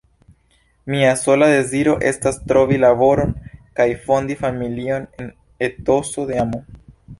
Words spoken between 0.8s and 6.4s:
Mia sola deziro estas trovi laboron kaj fondi familion en etoso